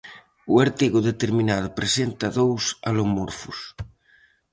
[0.53, 3.59] O artigo determinado presenta dous alomorfos.